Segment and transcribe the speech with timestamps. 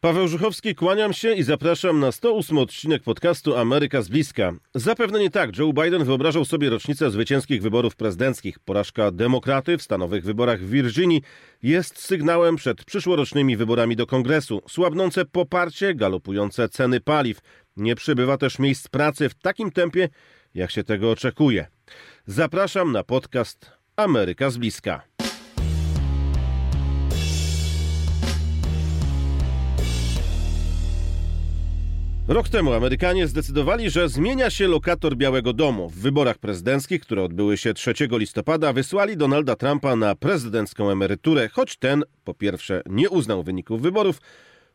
[0.00, 4.52] Paweł Żuchowski, kłaniam się i zapraszam na 108 odcinek podcastu Ameryka z bliska.
[4.74, 5.58] Zapewne nie tak.
[5.58, 8.58] Joe Biden wyobrażał sobie rocznicę zwycięskich wyborów prezydenckich.
[8.58, 11.22] Porażka demokraty w stanowych wyborach w Virginii
[11.62, 14.62] jest sygnałem przed przyszłorocznymi wyborami do kongresu.
[14.68, 17.38] Słabnące poparcie, galopujące ceny paliw.
[17.76, 20.08] Nie przybywa też miejsc pracy w takim tempie,
[20.54, 21.66] jak się tego oczekuje.
[22.26, 25.02] Zapraszam na podcast Ameryka z bliska.
[32.30, 35.88] Rok temu Amerykanie zdecydowali, że zmienia się lokator Białego Domu.
[35.88, 41.76] W wyborach prezydenckich, które odbyły się 3 listopada, wysłali Donalda Trumpa na prezydencką emeryturę, choć
[41.76, 44.20] ten po pierwsze nie uznał wyników wyborów,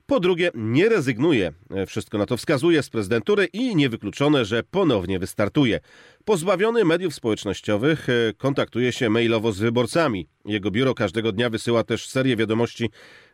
[0.06, 1.54] po drugie nie rezygnuje,
[1.88, 5.80] wszystko na to wskazuje, z prezydentury i niewykluczone, że ponownie wystartuje.
[6.26, 10.28] Pozbawiony mediów społecznościowych e, kontaktuje się mailowo z wyborcami.
[10.46, 12.90] Jego biuro każdego dnia wysyła też serię wiadomości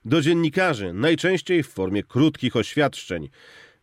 [0.05, 3.29] do dziennikarzy, najczęściej w formie krótkich oświadczeń.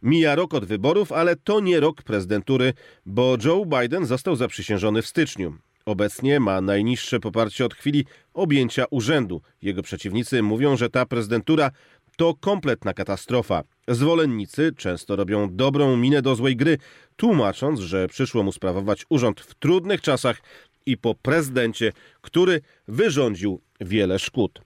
[0.03, 2.73] Mija rok od wyborów, ale to nie rok prezydentury,
[3.07, 5.55] bo Joe Biden został zaprzysiężony w styczniu.
[5.87, 9.43] Obecnie ma najniższe poparcie od chwili objęcia urzędu.
[9.63, 11.71] Jego przeciwnicy mówią, że ta prezydentura
[12.17, 13.63] to kompletna katastrofa.
[13.89, 16.79] Zwolennicy często robią dobrą minę do złej gry,
[17.17, 20.41] tłumacząc, że przyszło mu sprawować urząd w trudnych czasach
[20.87, 24.61] i po prezydencie, który wyrządził wiele szkód.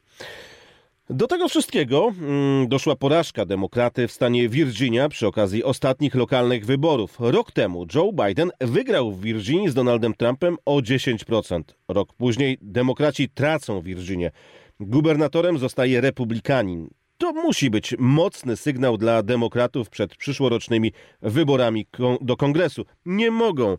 [1.11, 7.17] Do tego wszystkiego mm, doszła porażka demokraty w stanie Virginia przy okazji ostatnich lokalnych wyborów.
[7.21, 11.63] Rok temu Joe Biden wygrał w Virginii z Donaldem Trumpem o 10%.
[11.89, 14.31] Rok później demokraci tracą Virginię.
[14.81, 16.89] Gubernatorem zostaje republikanin.
[17.19, 20.93] To musi być mocny sygnał dla demokratów przed przyszłorocznymi
[21.23, 21.87] wyborami
[22.21, 22.85] do kongresu.
[23.07, 23.77] Nie mogą e,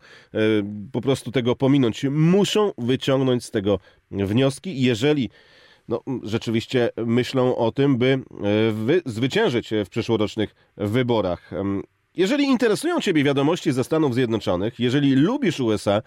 [0.91, 2.03] po prostu tego pominąć.
[2.11, 3.79] Muszą wyciągnąć z tego
[4.11, 4.81] wnioski.
[4.81, 5.29] Jeżeli
[5.87, 11.51] no, rzeczywiście myślą o tym, by e, wy, zwyciężyć w przyszłorocznych wyborach.
[12.15, 16.01] Jeżeli interesują Ciebie wiadomości ze Stanów Zjednoczonych, jeżeli lubisz USA,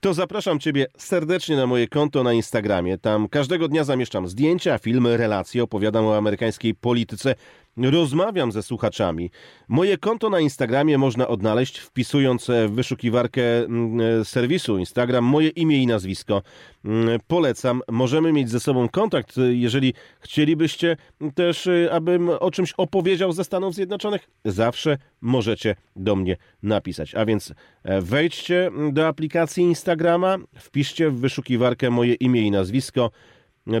[0.00, 2.98] to zapraszam Ciebie serdecznie na moje konto na Instagramie.
[2.98, 7.34] Tam każdego dnia zamieszczam zdjęcia, filmy, relacje, opowiadam o amerykańskiej polityce,
[7.76, 9.30] rozmawiam ze słuchaczami.
[9.68, 15.82] Moje konto na Instagramie można odnaleźć wpisując w wyszukiwarkę mm, e, serwisu Instagram moje imię
[15.82, 16.42] i nazwisko.
[16.84, 20.96] Mm, polecam, możemy mieć ze sobą kontakt, jeżeli chcielibyście
[21.34, 27.14] też, e, abym o czymś opowiedział ze Stanów Zjednoczonych, zawsze możecie do mnie napisać.
[27.14, 33.10] A więc e, wejdźcie do aplikacji Instagrama, wpiszcie w wyszukiwarkę moje imię i nazwisko.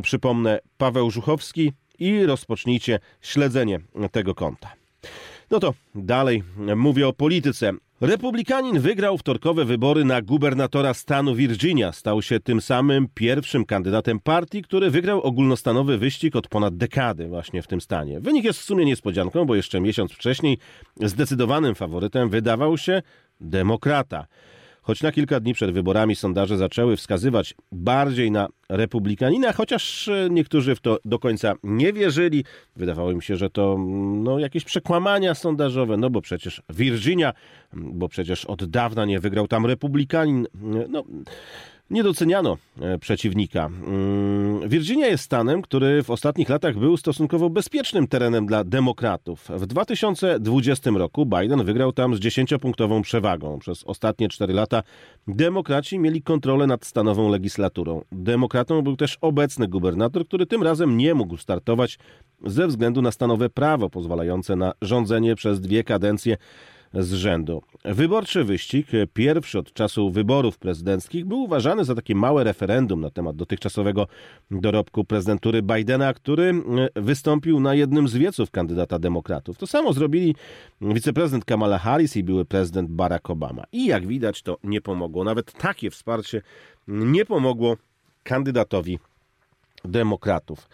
[0.02, 3.80] Przypomnę, Paweł Żuchowski, i rozpocznijcie śledzenie
[4.12, 4.72] tego konta.
[5.50, 6.42] No to dalej
[6.76, 7.72] mówię o polityce.
[8.00, 11.92] Republikanin wygrał wtorkowe wybory na gubernatora stanu Virginia.
[11.92, 17.62] Stał się tym samym pierwszym kandydatem partii, który wygrał ogólnostanowy wyścig od ponad dekady właśnie
[17.62, 18.20] w tym stanie.
[18.20, 20.58] Wynik jest w sumie niespodzianką, bo jeszcze miesiąc wcześniej
[21.00, 23.02] zdecydowanym faworytem wydawał się
[23.40, 24.26] demokrata.
[24.82, 30.74] Choć na kilka dni przed wyborami sondaże zaczęły wskazywać bardziej na republikanina, chociaż e, niektórzy
[30.74, 32.44] w to do końca nie wierzyli.
[32.76, 33.76] Wydawało im się, że to
[34.22, 37.32] no, jakieś przekłamania sondażowe, no bo przecież Virginia,
[37.72, 40.46] bo przecież od dawna nie wygrał tam republikanin.
[40.88, 41.04] No,
[41.90, 43.66] nie doceniano e, przeciwnika.
[43.66, 49.48] Mm, Virginia jest stanem, który w ostatnich latach był stosunkowo bezpiecznym terenem dla demokratów.
[49.48, 53.58] W 2020 roku Biden wygrał tam z 10-punktową przewagą.
[53.58, 54.82] Przez ostatnie 4 lata
[55.28, 58.04] demokraci mieli kontrolę nad stanową legislaturą.
[58.12, 61.98] Demokratą był też obecny gubernator, który tym razem nie mógł startować
[62.46, 66.36] ze względu na stanowe prawo pozwalające na rządzenie przez dwie kadencje
[67.02, 67.62] z rzędu.
[67.84, 73.36] Wyborczy wyścig, pierwszy od czasu wyborów prezydenckich, był uważany za takie małe referendum na temat
[73.36, 74.06] dotychczasowego
[74.50, 76.62] dorobku prezydentury Bidena, który
[76.96, 79.58] wystąpił na jednym z wieców kandydata demokratów.
[79.58, 80.34] To samo zrobili
[80.80, 83.64] wiceprezydent Kamala Harris i były prezydent Barack Obama.
[83.72, 85.24] I jak widać, to nie pomogło.
[85.24, 86.42] Nawet takie wsparcie
[86.88, 87.76] nie pomogło
[88.22, 88.98] kandydatowi
[89.84, 90.68] demokratów.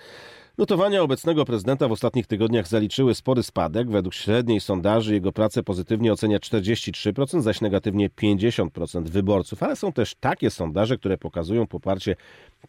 [0.59, 3.91] Notowania obecnego prezydenta w ostatnich tygodniach zaliczyły spory spadek.
[3.91, 9.63] Według średniej sondaży jego pracę pozytywnie ocenia 43%, zaś negatywnie 50% wyborców.
[9.63, 12.17] Ale są też takie sondaże, które pokazują poparcie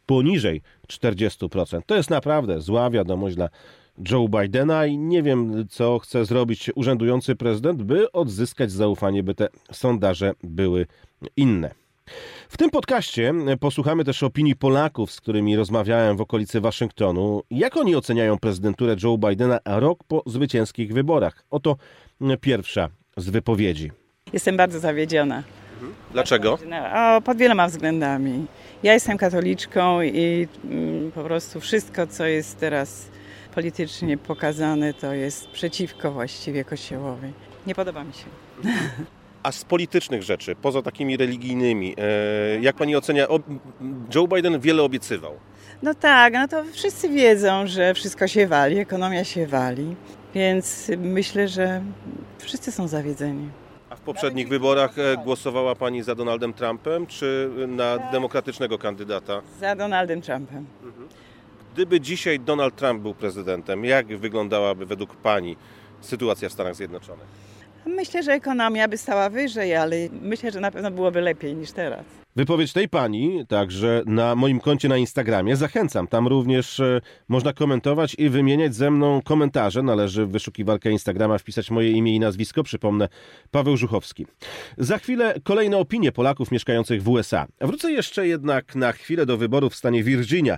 [0.05, 1.81] poniżej 40%.
[1.85, 3.49] To jest naprawdę zła wiadomość dla
[4.11, 9.47] Joe Bidena i nie wiem, co chce zrobić urzędujący prezydent, by odzyskać zaufanie, by te
[9.71, 10.85] sondaże były
[11.37, 11.80] inne.
[12.49, 17.41] W tym podcaście posłuchamy też opinii Polaków, z którymi rozmawiałem w okolicy Waszyngtonu.
[17.51, 21.43] Jak oni oceniają prezydenturę Joe Bidena rok po zwycięskich wyborach?
[21.49, 21.75] Oto
[22.41, 23.91] pierwsza z wypowiedzi.
[24.33, 25.43] Jestem bardzo zawiedziona.
[26.11, 26.59] Dlaczego?
[26.95, 28.45] O, pod wieloma względami.
[28.83, 33.09] Ja jestem katoliczką i mm, po prostu wszystko, co jest teraz
[33.55, 37.27] politycznie pokazany, to jest przeciwko właściwie Kościołowi.
[37.67, 38.25] Nie podoba mi się.
[39.43, 43.27] A z politycznych rzeczy, poza takimi religijnymi, e, jak pani ocenia,
[44.15, 45.33] Joe Biden wiele obiecywał.
[45.83, 49.95] No tak, no to wszyscy wiedzą, że wszystko się wali, ekonomia się wali,
[50.35, 51.81] więc myślę, że
[52.39, 53.49] wszyscy są zawiedzeni.
[53.89, 59.41] A w poprzednich wyborach e, głosowała pani za Donaldem Trumpem, czy na demokratycznego kandydata?
[59.59, 60.65] Za Donaldem Trumpem.
[61.73, 65.55] Gdyby dzisiaj Donald Trump był prezydentem, jak wyglądałaby według pani
[66.01, 67.51] sytuacja w Stanach Zjednoczonych?
[67.85, 72.05] Myślę, że ekonomia by stała wyżej, ale myślę, że na pewno byłoby lepiej niż teraz.
[72.35, 75.55] Wypowiedź tej pani także na moim koncie na Instagramie.
[75.55, 79.83] Zachęcam, tam również e, można komentować i wymieniać ze mną komentarze.
[79.83, 82.63] Należy w wyszukiwarkę Instagrama wpisać moje imię i nazwisko.
[82.63, 83.09] Przypomnę,
[83.51, 84.25] Paweł Żuchowski.
[84.77, 87.47] Za chwilę kolejne opinie Polaków mieszkających w USA.
[87.61, 90.57] Wrócę jeszcze jednak na chwilę do wyborów w stanie Virginia.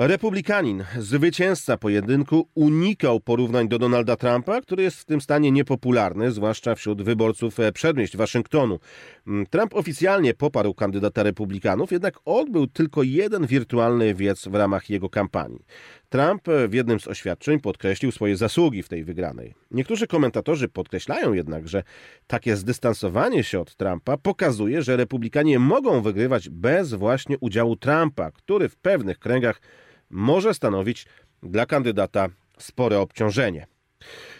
[0.00, 6.74] Republikanin, zwycięzca pojedynku, unikał porównań do Donalda Trumpa, który jest w tym stanie niepopularny, zwłaszcza
[6.74, 8.78] wśród wyborców e, przedmieść Waszyngtonu.
[9.26, 15.08] Mm, Trump oficjalnie poparł kandydata Republikanów, jednak odbył tylko jeden wirtualny wiec w ramach jego
[15.08, 15.64] kampanii.
[16.08, 19.54] Trump e, w jednym z oświadczeń podkreślił swoje zasługi w tej wygranej.
[19.70, 21.82] Niektórzy komentatorzy podkreślają jednak, że
[22.26, 28.68] takie zdystansowanie się od Trumpa pokazuje, że republikanie mogą wygrywać bez właśnie udziału Trumpa, który
[28.68, 29.60] w pewnych kręgach
[30.10, 31.06] może stanowić
[31.42, 32.28] dla kandydata
[32.58, 33.66] spore obciążenie.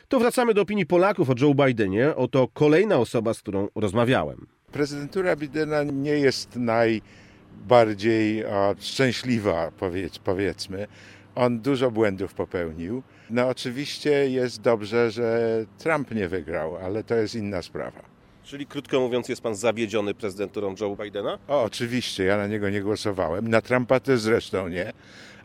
[0.09, 2.17] To wracamy do opinii Polaków o Joe Bidenie.
[2.17, 4.47] Oto kolejna osoba, z którą rozmawiałem.
[4.73, 10.87] Prezydentura Bidena nie jest najbardziej a, szczęśliwa, powiedz, powiedzmy.
[11.35, 13.03] On dużo błędów popełnił.
[13.31, 18.03] No oczywiście jest dobrze, że Trump nie wygrał, ale to jest inna sprawa.
[18.43, 21.39] Czyli krótko mówiąc, jest pan zawiedziony prezydenturą Joe Bidena?
[21.49, 23.49] O, oczywiście, ja na niego nie głosowałem.
[23.49, 24.93] Na Trumpa też zresztą nie,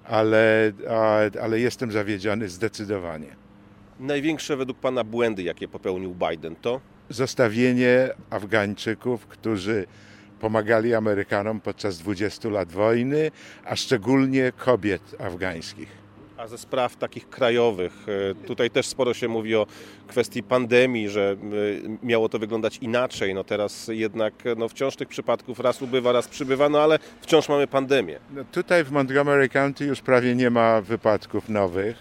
[0.08, 3.36] ale, a, ale jestem zawiedziony zdecydowanie.
[4.00, 6.82] Największe według pana błędy, jakie popełnił Biden, to?
[7.10, 9.86] Zostawienie Afgańczyków, którzy
[10.40, 13.32] pomagali Amerykanom podczas 20 lat wojny,
[13.66, 16.03] a szczególnie kobiet afgańskich.
[16.38, 17.94] A ze spraw takich krajowych,
[18.32, 19.68] e, tutaj też sporo się mówi o
[20.08, 21.36] kwestii pandemii, że
[22.02, 23.34] e, miało to wyglądać inaczej.
[23.34, 27.68] No teraz jednak no wciąż tych przypadków raz ubywa, raz przybywa, no ale wciąż mamy
[27.68, 28.20] pandemię.
[28.36, 31.98] No tutaj w Montgomery County już prawie nie ma wypadków nowych.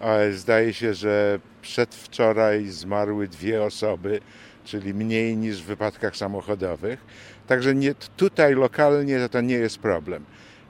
[0.00, 4.20] ale Zdaje się, że przedwczoraj zmarły dwie osoby,
[4.64, 7.04] czyli mniej niż w wypadkach samochodowych.
[7.46, 10.24] Także nie, tutaj lokalnie to, to nie jest problem.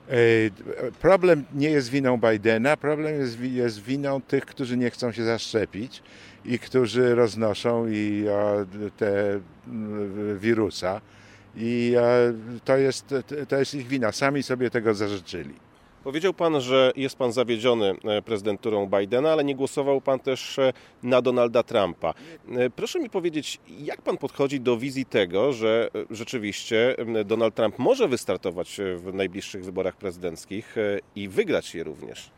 [0.09, 5.25] E, Problem nie jest winą Bidena, problem jest, jest winą tych, którzy nie chcą się
[5.25, 6.03] zaszczepić
[6.45, 8.67] i którzy roznoszą i a,
[8.97, 11.01] te mm, wirusa.
[11.57, 12.05] I a,
[12.65, 13.15] to, jest,
[13.49, 14.13] to jest ich wina.
[14.13, 15.66] Sami sobie tego zażyczyli.
[16.07, 20.73] Powiedział pan, że jest pan zawiedziony e, prezydenturą Bidena, ale nie głosował pan też e,
[21.03, 22.15] na Donalda Trumpa.
[22.57, 28.09] E, Proszę mi powiedzieć, jak pan podchodzi do wizji tego, że rzeczywiście Donald Trump może
[28.09, 30.77] wystartować w najbliższych wyborach prezydenckich
[31.17, 32.31] i wygrać je również?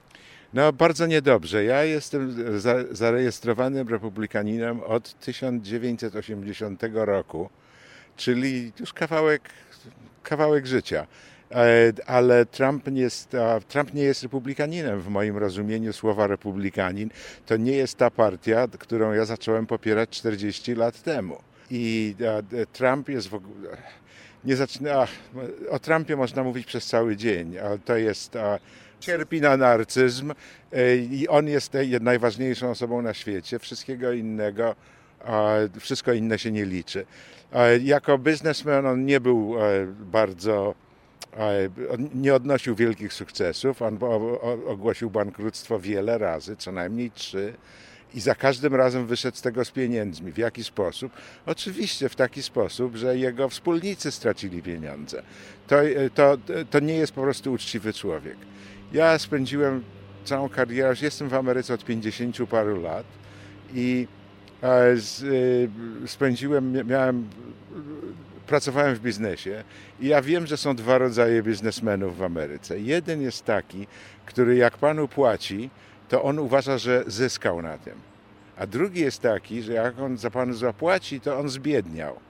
[0.54, 1.64] No, bardzo niedobrze.
[1.64, 7.50] Ja jestem za, zarejestrowanym republikaninem od 1980 roku,
[8.16, 9.50] czyli już kawałek,
[10.22, 11.06] kawałek życia.
[11.50, 13.36] E, Ale Trump nie, jest,
[13.68, 17.10] Trump nie jest republikaninem w moim rozumieniu słowa republikanin.
[17.46, 21.38] To nie jest ta partia, którą ja zacząłem popierać 40 lat temu.
[21.70, 22.14] I
[22.72, 23.76] Trump jest w ogóle.
[24.44, 25.06] Nie zaczyna,
[25.70, 28.36] o Trumpie można mówić przez cały dzień, to jest.
[29.00, 30.32] Cierpi na narcyzm
[30.72, 33.58] e, i on jest najważniejszą osobą na świecie.
[33.58, 34.76] Wszystkiego innego,
[35.80, 37.06] wszystko inne się nie liczy.
[37.82, 40.74] Jako biznesmen on nie był e, bardzo,
[42.14, 43.82] nie odnosił wielkich sukcesów.
[43.82, 43.98] On
[44.66, 47.54] ogłosił bankructwo wiele razy, co najmniej trzy.
[48.14, 50.32] I za każdym razem wyszedł z tego z pieniędzmi.
[50.32, 51.12] W jaki sposób?
[51.46, 55.22] Oczywiście w taki sposób, że jego wspólnicy stracili pieniądze.
[55.66, 55.76] To,
[56.14, 56.36] to,
[56.70, 58.36] to nie jest po prostu uczciwy człowiek.
[58.92, 59.84] Ja spędziłem
[60.24, 63.06] całą karierę, już jestem w Ameryce od 50 paru lat
[63.74, 64.06] i
[64.62, 64.96] e, e,
[66.06, 67.28] spędziłem, mia- miałem,
[68.48, 69.64] pracowałem w biznesie
[70.00, 72.80] i ja wiem, że są dwa rodzaje biznesmenów w Ameryce.
[72.80, 73.86] Jeden jest taki,
[74.26, 75.70] który jak panu płaci,
[76.08, 77.94] to on uważa, że zyskał na tym.
[78.58, 82.20] A drugi jest taki, że jak on za panu zapłaci, to on zbiedniał.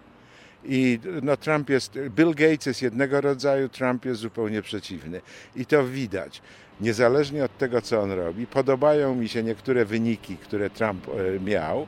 [0.64, 5.20] I no, Trump jest, Bill Gates jest jednego rodzaju, Trump jest zupełnie przeciwny.
[5.56, 6.42] I to widać.
[6.80, 11.86] Niezależnie od tego, co on robi, podobają mi się niektóre wyniki, które Trump e, miał.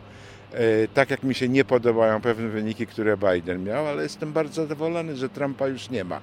[0.52, 4.62] E, tak jak mi się nie podobają pewne wyniki, które Biden miał, ale jestem bardzo
[4.62, 6.21] zadowolony, że Trumpa już nie ma.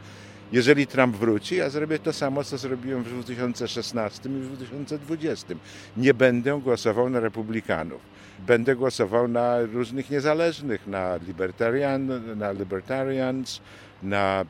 [0.52, 5.56] Jeżeli Trump wróci, ja zrobię to samo, co zrobiłem w 2016 i w 2020.
[5.98, 8.02] Nie będę głosował na republikanów.
[8.48, 13.62] Będę głosował na różnych niezależnych, na, libertarian, na libertarians,
[14.04, 14.46] na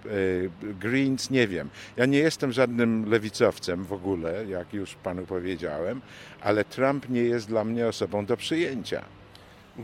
[0.64, 1.70] e, Greens, nie wiem.
[1.98, 6.02] Ja nie jestem żadnym lewicowcem w ogóle, jak już panu powiedziałem,
[6.42, 9.06] ale Trump nie jest dla mnie osobą do przyjęcia.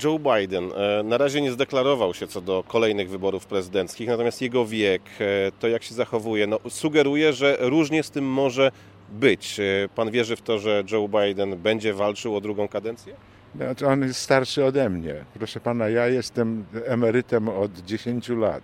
[0.03, 4.65] Joe Biden e, na razie nie zdeklarował się co do kolejnych wyborów prezydenckich, natomiast jego
[4.65, 8.71] wiek, e, to jak się zachowuje, no, sugeruje, że różnie z tym może
[9.09, 9.59] być.
[9.59, 9.63] E,
[9.95, 13.13] pan wierzy w to, że Joe Biden będzie walczył o drugą kadencję?
[13.55, 15.15] Znaczy on jest starszy ode mnie.
[15.33, 18.63] Proszę pana, ja jestem emerytem od 10 lat,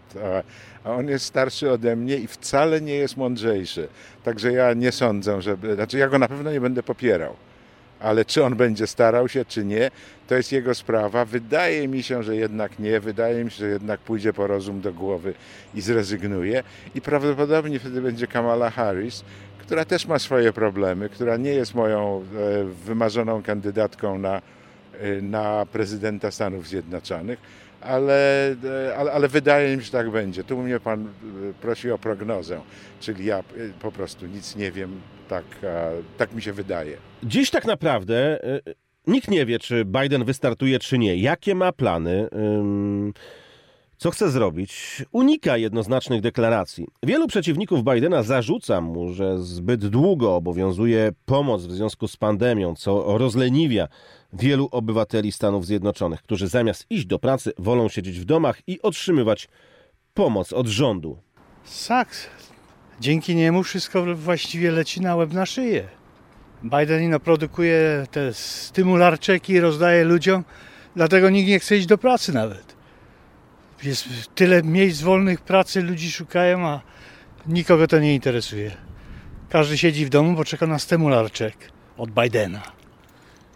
[0.84, 3.88] a, on jest starszy ode mnie i wcale nie jest mądrzejszy.
[4.24, 5.58] Także ja nie sądzę, że.
[5.76, 7.36] Znaczy, ja go na pewno nie będę popierał.
[8.00, 9.92] Ale czy on będzie starał się, czy nie,
[10.28, 11.26] to jest jego sprawa.
[11.26, 13.00] Wydaje mi się, że jednak nie.
[13.00, 15.34] Wydaje mi się, że jednak pójdzie po rozum do głowy
[15.76, 16.64] i zrezygnuje.
[16.96, 19.24] I prawdopodobnie wtedy będzie Kamala Harris,
[19.60, 24.42] która też ma swoje problemy, która nie jest moją e, wymarzoną kandydatką na
[25.04, 27.40] Y, na prezydenta Stanów Zjednoczonych,
[27.82, 30.44] ale, y, ale, ale, wydaje mi się, że tak będzie.
[30.44, 31.08] Tu mnie pan
[31.62, 32.62] prosi o prognozę,
[33.00, 33.44] czyli ja
[33.82, 35.44] po prostu nic nie wiem, tak,
[36.18, 36.98] tak mi się wydaje.
[37.24, 38.40] Dziś tak naprawdę
[39.08, 41.16] nikt nie wie, czy Biden wystartuje, czy nie.
[41.16, 42.28] Jakie ma plany?
[43.98, 45.04] Co chce zrobić?
[45.12, 46.88] Unika jednoznacznych deklaracji.
[47.04, 53.18] Wielu przeciwników Bidena zarzuca mu, że zbyt długo obowiązuje pomoc w związku z pandemią, co
[53.18, 53.88] rozleniwia
[54.34, 59.48] wielu obywateli Stanów Zjednoczonych, którzy zamiast iść do pracy wolą siedzieć w domach i otrzymywać
[60.14, 61.18] pomoc od rządu.
[61.64, 62.28] Saks.
[63.00, 65.88] Dzięki niemu wszystko właściwie leci na łeb na szyję.
[66.64, 70.44] Biden produkuje te stymularczeki rozdaje ludziom,
[70.96, 72.76] dlatego nikt nie chce iść do pracy nawet.
[73.84, 76.82] Jest tyle miejsc wolnych pracy, ludzi szukają, a
[77.48, 78.72] nikogo to nie interesuje.
[79.50, 81.56] Każdy siedzi w domu, bo czeka na stymularczek
[81.98, 82.79] od Bidena.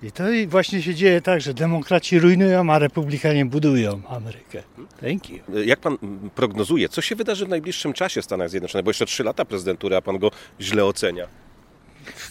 [0.03, 4.63] I to właśnie się dzieje tak, że demokraci rujnują, a republikanie budują Amerykę.
[5.01, 5.39] Thank you.
[5.65, 5.97] Jak pan
[6.35, 8.85] prognozuje, co się wydarzy w najbliższym czasie w Stanach Zjednoczonych?
[8.85, 10.31] Bo jeszcze trzy lata prezydentury, a pan go
[10.61, 11.27] źle ocenia.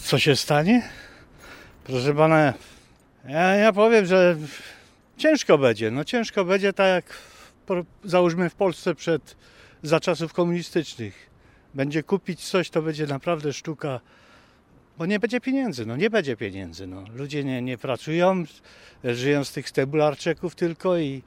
[0.03, 0.83] Co się stanie?
[1.85, 2.55] Proszę pana,
[3.29, 4.37] ja, ja powiem, że
[5.17, 5.91] ciężko będzie.
[5.91, 7.19] No ciężko będzie tak jak
[8.05, 9.37] załóżmy w Polsce przed
[9.83, 11.31] za czasów komunistycznych.
[11.75, 14.01] Będzie kupić coś, to będzie naprawdę sztuka
[14.99, 16.87] bo nie będzie pieniędzy, no nie będzie pieniędzy.
[16.87, 17.05] No.
[17.15, 18.45] Ludzie nie, nie pracują,
[19.05, 21.23] żyją z tych stebularczeków tylko i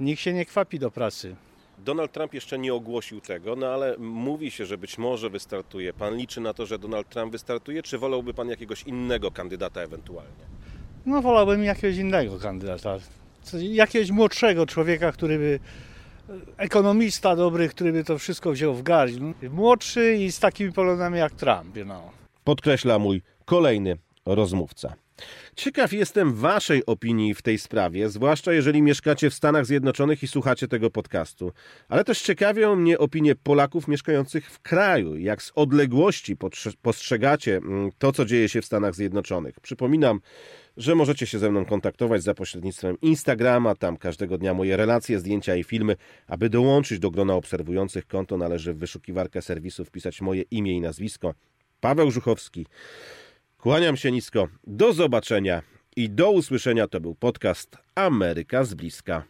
[0.00, 1.36] nikt się nie kwapi do pracy.
[1.78, 5.92] Donald Trump jeszcze nie ogłosił tego, no ale mówi się, że być może wystartuje.
[5.92, 10.44] Pan liczy na to, że Donald Trump wystartuje, czy wolałby pan jakiegoś innego kandydata ewentualnie?
[11.06, 12.98] No wolałbym jakiegoś innego kandydata.
[13.60, 15.60] Jakiegoś młodszego człowieka, który by
[16.56, 19.16] ekonomista dobry, który by to wszystko wziął w garść.
[19.20, 23.96] No, młodszy i z takimi poglądami jak Trump, you know podkreśla mój kolejny
[24.26, 24.94] rozmówca.
[25.56, 30.68] Ciekaw jestem Waszej opinii w tej sprawie, zwłaszcza jeżeli mieszkacie w Stanach Zjednoczonych i słuchacie
[30.68, 31.52] tego podcastu.
[31.88, 36.36] Ale też ciekawią mnie opinie Polaków mieszkających w kraju, jak z odległości
[36.82, 39.60] postrzegacie mm, to, co dzieje się w Stanach Zjednoczonych.
[39.60, 40.20] Przypominam,
[40.76, 45.56] że możecie się ze mną kontaktować za pośrednictwem Instagrama, tam każdego dnia moje relacje, zdjęcia
[45.56, 45.96] i filmy.
[46.26, 51.34] Aby dołączyć do grona obserwujących konto, należy w wyszukiwarkę serwisu wpisać moje imię i nazwisko.
[51.84, 52.66] Paweł Żuchowski.
[53.58, 54.48] Kłaniam się nisko.
[54.66, 55.62] Do zobaczenia
[55.96, 56.88] i do usłyszenia.
[56.88, 59.24] To był podcast Ameryka z bliska.